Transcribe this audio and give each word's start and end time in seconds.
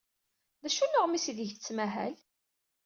D 0.61 0.63
acu 0.67 0.85
n 0.85 0.97
uɣmis 0.99 1.25
aydeg 1.29 1.49
tettmahal? 1.53 2.15